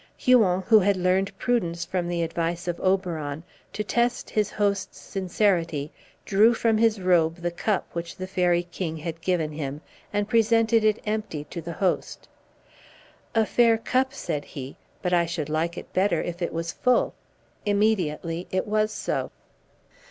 [0.17, 5.91] Huon, who had learned prudence from the advice of Oberon, to test his host's sincerity,
[6.25, 9.79] drew from his robe the cup which the Fairy king had given him,
[10.11, 12.27] and presented it empty to the host.
[13.35, 17.13] "A fair cup," said he, "but I should like it better if it was full."
[17.63, 19.29] Immediately it was so.